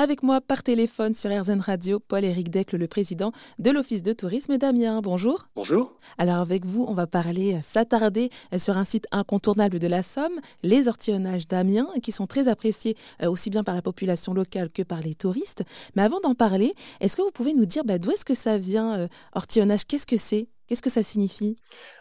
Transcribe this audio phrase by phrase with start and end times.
[0.00, 4.56] Avec moi par téléphone sur RZN Radio, Paul-Éric Decle, le président de l'Office de tourisme
[4.56, 5.02] d'Amiens.
[5.02, 5.50] Bonjour.
[5.54, 5.92] Bonjour.
[6.16, 10.02] Alors avec vous, on va parler, euh, s'attarder euh, sur un site incontournable de la
[10.02, 14.70] Somme, les ortillonnages d'Amiens, qui sont très appréciés euh, aussi bien par la population locale
[14.70, 15.64] que par les touristes.
[15.94, 18.56] Mais avant d'en parler, est-ce que vous pouvez nous dire bah, d'où est-ce que ça
[18.56, 20.48] vient, ortillonnage Qu'est-ce que c'est?
[20.70, 21.56] Qu'est-ce que ça signifie?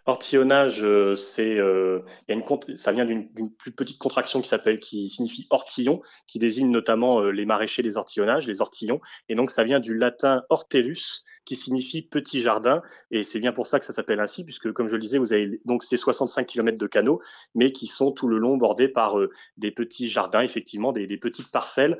[0.05, 2.43] Ortillonnage, euh, c'est, euh, une,
[2.75, 3.27] ça vient d'une
[3.57, 7.97] plus petite contraction qui s'appelle, qui signifie ortillon, qui désigne notamment euh, les maraîchers des
[7.97, 13.23] ortillonnages, les ortillons, et donc ça vient du latin hortellus, qui signifie petit jardin, et
[13.23, 15.59] c'est bien pour ça que ça s'appelle ainsi, puisque comme je le disais, vous avez
[15.65, 17.21] donc ces 65 km de canaux,
[17.55, 19.15] mais qui sont tout le long bordés par
[19.57, 21.97] des petits jardins, effectivement, des, des petites parcelles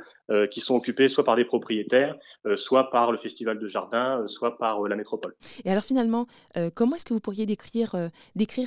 [0.51, 2.15] qui sont occupées soit par des propriétaires,
[2.55, 5.35] soit par le festival de jardin, soit par la métropole.
[5.65, 6.27] Et alors finalement,
[6.59, 8.09] euh, comment est-ce que vous pourriez décrire, euh,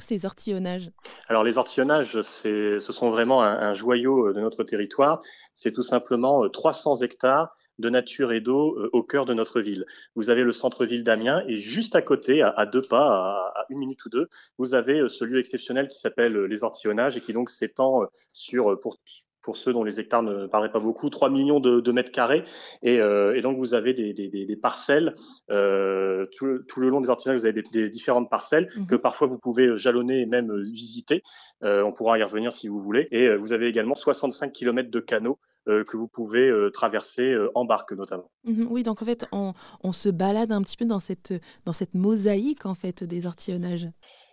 [0.01, 0.91] ces ortillonnages?
[1.29, 5.21] Alors les ortillonnages, ce sont vraiment un, joyau euh, de notre territoire.
[5.55, 9.87] C'est tout simplement 300 hectares de nature et d'eau au cœur de notre ville.
[10.15, 14.05] Vous avez le centre-ville d'Amiens et juste à côté, à, deux pas, à, une minute
[14.05, 18.03] ou deux, vous avez ce lieu exceptionnel qui s'appelle les ortillonnages et qui donc s'étend
[18.31, 18.99] sur pour
[19.43, 22.45] pour ceux dont les hectares ne paraissent pas beaucoup, 3 millions de, mètres carrés.
[22.83, 25.15] Et, euh, et, donc, vous avez des, des, des parcelles,
[25.51, 28.87] euh, tout, tout, le long des ortillonnages, vous avez des, différentes parcelles mhm.
[28.87, 31.23] que parfois vous pouvez jalonner et même visiter.
[31.65, 33.09] Euh, on pourra y revenir si vous voulez.
[33.11, 37.65] Et euh, vous avez également 65 km de canaux euh, que vous pouvez traverser en
[37.65, 38.31] barque notamment.
[38.45, 38.67] Mhm.
[38.71, 41.35] oui, donc en fait, on, on, se balade un petit peu dans cette,
[41.65, 43.89] dans cette mosaïque en fait des ortillonnages.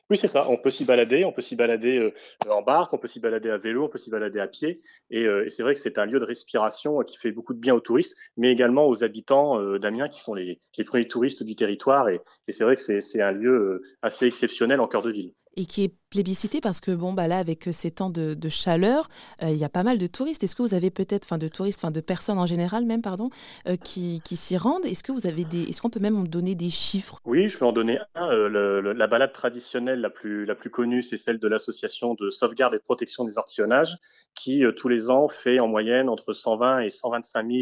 [0.09, 0.49] Oui, c'est ça.
[0.49, 2.11] On peut s'y balader, on peut s'y balader euh,
[2.49, 4.79] en barque, on peut s'y balader à vélo, on peut s'y balader à pied.
[5.11, 7.75] Et, euh, c'est vrai que c'est un lieu de respiration qui fait beaucoup de bien
[7.75, 11.55] aux touristes, mais également aux habitants euh, d'Amiens qui sont les, les, premiers touristes du
[11.55, 12.09] territoire.
[12.09, 15.65] Et, et c'est vrai que c'est un lieu assez exceptionnel en cœur de ville et
[15.65, 19.09] qui est plébiscité parce que bon bah là avec euh, ces temps de, chaleur,
[19.43, 20.43] euh, il y a pas mal de touristes.
[20.43, 23.29] Est-ce que vous avez peut-être, enfin de touristes, enfin de personnes en général même pardon,
[23.67, 24.85] euh, qui, qui s'y rendent?
[24.85, 27.19] Est-ce que vous avez des, est-ce qu'on peut même donner des chiffres?
[27.25, 28.49] Oui, je peux en donner un.
[28.49, 32.77] la balade traditionnelle la plus la plus connue, c'est celle de l'association de sauvegarde et
[32.77, 33.97] de protection des ortillonnages,
[34.35, 37.61] qui tous les ans fait en moyenne entre 120 et 125 000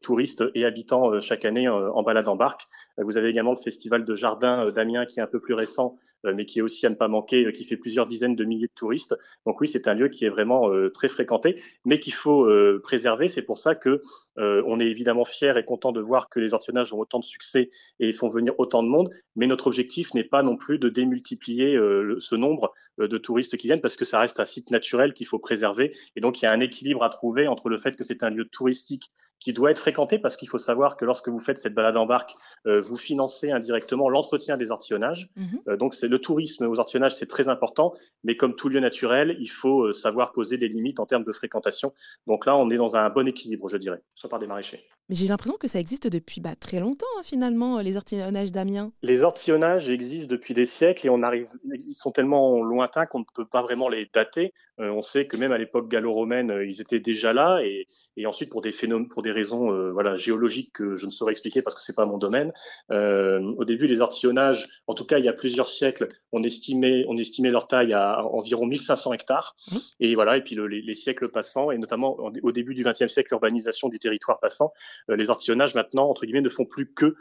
[0.00, 2.62] touristes et habitants chaque année en balade en barque.
[2.98, 6.44] Vous avez également le festival de jardin d'Amiens qui est un peu plus récent, mais
[6.46, 8.72] qui est aussi à ne pas manquer euh, qui fait plusieurs dizaines de milliers de
[8.74, 9.16] touristes.
[9.46, 12.80] Donc oui, c'est un lieu qui est vraiment euh, très fréquenté, mais qu'il faut euh,
[12.82, 13.28] préserver.
[13.28, 14.00] C'est pour ça que
[14.42, 17.68] on est évidemment fier et content de voir que les ortillonnages ont autant de succès
[17.98, 19.10] et font venir autant de monde.
[19.36, 21.78] Mais notre objectif n'est pas non plus de démultiplier
[22.18, 25.38] ce nombre de touristes qui viennent, parce que ça reste un site naturel qu'il faut
[25.38, 25.94] préserver.
[26.16, 28.30] Et donc il y a un équilibre à trouver entre le fait que c'est un
[28.30, 31.74] lieu touristique qui doit être fréquenté, parce qu'il faut savoir que lorsque vous faites cette
[31.74, 32.32] balade en barque,
[32.64, 35.28] vous financez indirectement l'entretien des ortillonnages.
[35.36, 37.92] Mmh donc c'est le tourisme aux ortillonnages c'est très important,
[38.24, 41.32] mais comme tout lieu naturel, il faut euh, savoir poser des limites en termes de
[41.32, 41.92] fréquentation.
[42.26, 44.88] Donc là, on est dans un bon équilibre, je dirais, soit par des maraîchers.
[45.10, 48.52] Mais j'ai l'impression que ça existe depuis bah, très longtemps, hein, finalement, euh, les ortillonnages
[48.52, 48.92] d'Amiens.
[49.02, 53.24] Les ortillonnages existent depuis des siècles et on arrive, ils sont tellement lointains qu'on ne
[53.34, 54.54] peut pas vraiment les dater.
[54.78, 58.50] Euh, on sait que même à l'époque gallo-romaine, ils étaient déjà là et, et, ensuite
[58.50, 61.82] pour des phénomènes, pour des raisons voilà géologiques que je ne saurais expliquer parce que
[61.82, 62.52] c'est pas mon domaine.
[62.90, 67.16] au début, les ortillonnages, en tout cas il y a plusieurs siècles, on estimait on
[67.16, 69.56] estimait leur taille à environ 1500 hectares.
[69.72, 69.76] Mmh.
[70.00, 73.88] Et voilà, et puis les, siècles passant, et notamment au début du XXe siècle, l'urbanisation
[73.88, 77.16] du territoire passant, euh, les ortillonnages maintenant, entre guillemets, ne font plus que,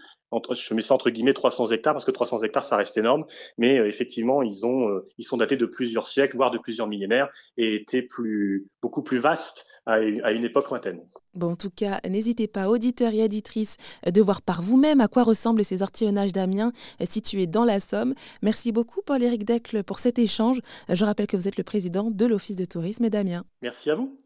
[0.51, 3.25] je mets ça entre guillemets, 300 hectares, parce que 300 hectares, ça reste énorme,
[3.57, 6.88] mais euh, effectivement, ils, ont, euh, ils sont datés de plusieurs siècles, voire de plusieurs
[6.88, 11.01] millénaires, et étaient plus, beaucoup plus vastes à une époque lointaine.
[11.34, 15.23] Bon, en tout cas, n'hésitez pas, auditeurs et auditrices, de voir par vous-même à quoi
[15.23, 18.13] ressemblent ces ortillonnages d'Amiens situés dans la Somme.
[18.44, 20.59] Merci beaucoup, Paul-Éric Decle, pour cet échange.
[20.89, 23.45] Je rappelle que vous êtes le président de l'Office de tourisme d'Amiens.
[23.63, 24.16] Merci à vous.